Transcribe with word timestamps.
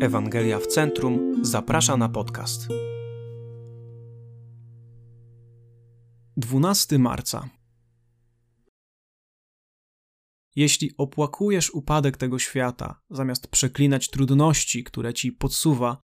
Ewangelia 0.00 0.58
w 0.58 0.66
Centrum 0.66 1.44
zaprasza 1.44 1.96
na 1.96 2.08
podcast. 2.08 2.68
12 6.36 6.98
marca. 6.98 7.48
Jeśli 10.56 10.96
opłakujesz 10.98 11.70
upadek 11.70 12.16
tego 12.16 12.38
świata, 12.38 13.00
zamiast 13.10 13.48
przeklinać 13.48 14.10
trudności, 14.10 14.84
które 14.84 15.14
ci 15.14 15.32
podsuwa, 15.32 16.00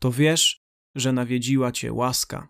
to 0.00 0.12
wiesz, 0.12 0.64
że 0.94 1.12
nawiedziła 1.12 1.72
cię 1.72 1.92
łaska. 1.92 2.48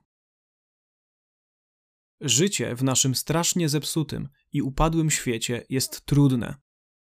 Życie 2.20 2.74
w 2.74 2.84
naszym 2.84 3.14
strasznie 3.14 3.68
zepsutym 3.68 4.28
i 4.52 4.62
upadłym 4.62 5.10
świecie 5.10 5.66
jest 5.68 6.04
trudne. 6.04 6.54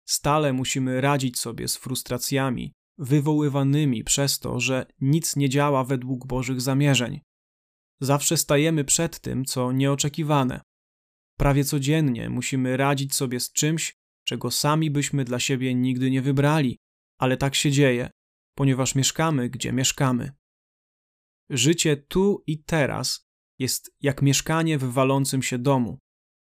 Stale 0.04 0.52
musimy 0.52 1.00
radzić 1.00 1.38
sobie 1.38 1.68
z 1.68 1.76
frustracjami, 1.76 2.72
wywoływanymi 2.98 4.04
przez 4.04 4.38
to, 4.38 4.60
że 4.60 4.86
nic 5.00 5.36
nie 5.36 5.48
działa 5.48 5.84
według 5.84 6.26
Bożych 6.26 6.60
zamierzeń. 6.60 7.20
Zawsze 8.00 8.36
stajemy 8.36 8.84
przed 8.84 9.20
tym, 9.20 9.44
co 9.44 9.72
nieoczekiwane. 9.72 10.60
Prawie 11.38 11.64
codziennie 11.64 12.30
musimy 12.30 12.76
radzić 12.76 13.14
sobie 13.14 13.40
z 13.40 13.52
czymś, 13.52 13.96
czego 14.24 14.50
sami 14.50 14.90
byśmy 14.90 15.24
dla 15.24 15.38
siebie 15.38 15.74
nigdy 15.74 16.10
nie 16.10 16.22
wybrali, 16.22 16.78
ale 17.18 17.36
tak 17.36 17.54
się 17.54 17.70
dzieje, 17.70 18.10
ponieważ 18.54 18.94
mieszkamy, 18.94 19.50
gdzie 19.50 19.72
mieszkamy. 19.72 20.32
Życie 21.50 21.96
tu 21.96 22.42
i 22.46 22.62
teraz 22.62 23.28
jest 23.58 23.90
jak 24.00 24.22
mieszkanie 24.22 24.78
w 24.78 24.92
walącym 24.92 25.42
się 25.42 25.58
domu. 25.58 25.98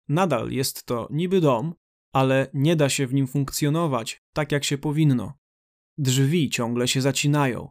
Nadal 0.07 0.51
jest 0.51 0.85
to 0.85 1.07
niby 1.11 1.41
dom, 1.41 1.73
ale 2.13 2.47
nie 2.53 2.75
da 2.75 2.89
się 2.89 3.07
w 3.07 3.13
nim 3.13 3.27
funkcjonować 3.27 4.21
tak, 4.33 4.51
jak 4.51 4.63
się 4.63 4.77
powinno. 4.77 5.33
Drzwi 5.97 6.49
ciągle 6.49 6.87
się 6.87 7.01
zacinają. 7.01 7.69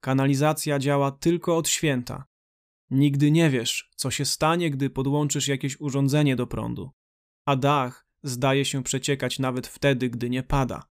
Kanalizacja 0.00 0.78
działa 0.78 1.10
tylko 1.10 1.56
od 1.56 1.68
święta. 1.68 2.24
Nigdy 2.90 3.30
nie 3.30 3.50
wiesz, 3.50 3.90
co 3.96 4.10
się 4.10 4.24
stanie, 4.24 4.70
gdy 4.70 4.90
podłączysz 4.90 5.48
jakieś 5.48 5.80
urządzenie 5.80 6.36
do 6.36 6.46
prądu. 6.46 6.90
A 7.44 7.56
dach 7.56 8.06
zdaje 8.22 8.64
się 8.64 8.82
przeciekać 8.82 9.38
nawet 9.38 9.66
wtedy, 9.66 10.10
gdy 10.10 10.30
nie 10.30 10.42
pada. 10.42 10.88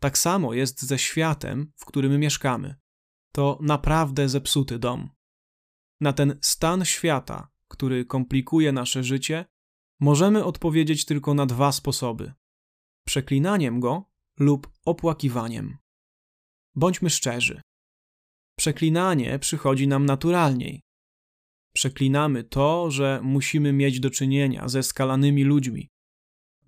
Tak 0.00 0.18
samo 0.18 0.54
jest 0.54 0.82
ze 0.82 0.98
światem, 0.98 1.72
w 1.76 1.84
którym 1.84 2.20
mieszkamy. 2.20 2.74
To 3.32 3.58
naprawdę 3.62 4.28
zepsuty 4.28 4.78
dom. 4.78 5.10
Na 6.00 6.12
ten 6.12 6.38
stan 6.42 6.84
świata, 6.84 7.48
który 7.68 8.04
komplikuje 8.04 8.72
nasze 8.72 9.04
życie, 9.04 9.44
możemy 10.00 10.44
odpowiedzieć 10.44 11.04
tylko 11.04 11.34
na 11.34 11.46
dwa 11.46 11.72
sposoby: 11.72 12.32
przeklinaniem 13.04 13.80
go 13.80 14.10
lub 14.38 14.70
opłakiwaniem. 14.84 15.83
Bądźmy 16.76 17.10
szczerzy. 17.10 17.60
Przeklinanie 18.58 19.38
przychodzi 19.38 19.88
nam 19.88 20.06
naturalniej. 20.06 20.82
Przeklinamy 21.74 22.44
to, 22.44 22.90
że 22.90 23.20
musimy 23.22 23.72
mieć 23.72 24.00
do 24.00 24.10
czynienia 24.10 24.68
ze 24.68 24.82
skalanymi 24.82 25.44
ludźmi. 25.44 25.88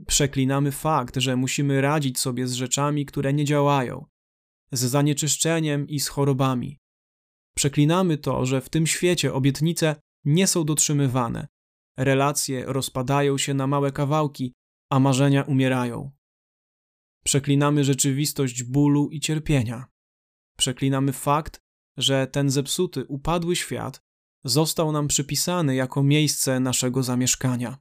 Przeklinamy 0.06 0.72
fakt, 0.72 1.16
że 1.16 1.36
musimy 1.36 1.80
radzić 1.80 2.20
sobie 2.20 2.48
z 2.48 2.52
rzeczami, 2.52 3.06
które 3.06 3.32
nie 3.32 3.44
działają, 3.44 4.06
z 4.72 4.80
zanieczyszczeniem 4.80 5.88
i 5.88 6.00
z 6.00 6.08
chorobami. 6.08 6.78
Przeklinamy 7.56 8.18
to, 8.18 8.46
że 8.46 8.60
w 8.60 8.68
tym 8.68 8.86
świecie 8.86 9.34
obietnice 9.34 9.96
nie 10.24 10.46
są 10.46 10.64
dotrzymywane, 10.64 11.46
relacje 11.96 12.64
rozpadają 12.66 13.38
się 13.38 13.54
na 13.54 13.66
małe 13.66 13.92
kawałki, 13.92 14.52
a 14.90 15.00
marzenia 15.00 15.42
umierają. 15.42 16.10
Przeklinamy 17.24 17.84
rzeczywistość 17.84 18.62
bólu 18.62 19.10
i 19.10 19.20
cierpienia. 19.20 19.95
Przeklinamy 20.56 21.12
fakt, 21.12 21.60
że 21.96 22.26
ten 22.26 22.50
zepsuty, 22.50 23.04
upadły 23.04 23.56
świat 23.56 24.02
został 24.44 24.92
nam 24.92 25.08
przypisany 25.08 25.74
jako 25.74 26.02
miejsce 26.02 26.60
naszego 26.60 27.02
zamieszkania. 27.02 27.78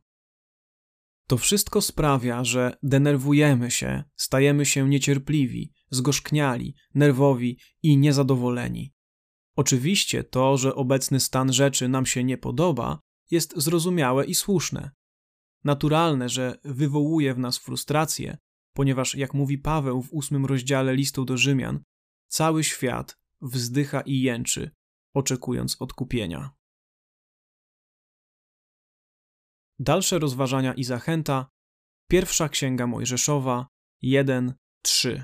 To 1.28 1.38
wszystko 1.38 1.82
sprawia, 1.82 2.44
że 2.44 2.78
denerwujemy 2.84 3.72
się, 3.72 4.04
stajemy 4.16 4.66
się 4.66 4.90
niecierpliwi, 4.90 5.74
zgorzkniali, 5.90 6.76
nerwowi 6.96 7.60
i 7.84 7.98
niezadowoleni. 7.98 8.94
Oczywiście 9.56 10.24
to, 10.24 10.58
że 10.58 10.76
obecny 10.76 11.20
stan 11.20 11.54
rzeczy 11.54 11.88
nam 11.88 12.06
się 12.06 12.24
nie 12.24 12.38
podoba, 12.38 13.00
jest 13.32 13.54
zrozumiałe 13.58 14.26
i 14.26 14.36
słuszne. 14.36 14.92
Naturalne, 15.64 16.30
że 16.30 16.60
wywołuje 16.64 17.34
w 17.34 17.40
nas 17.40 17.58
frustrację, 17.58 18.38
ponieważ, 18.74 19.16
jak 19.16 19.34
mówi 19.34 19.58
Paweł 19.58 20.02
w 20.02 20.14
ósmym 20.14 20.46
rozdziale 20.46 20.96
listu 20.96 21.26
do 21.26 21.38
Rzymian, 21.38 21.84
cały 22.28 22.64
świat 22.64 23.18
wzdycha 23.42 24.02
i 24.02 24.22
jęczy, 24.22 24.72
oczekując 25.16 25.82
odkupienia. 25.82 26.52
Dalsze 29.80 30.20
rozważania 30.20 30.74
i 30.74 30.84
zachęta. 30.84 31.50
Pierwsza 32.12 32.50
księga 32.50 32.88
Mojżeszowa 32.88 33.68
1:3. 34.04 35.24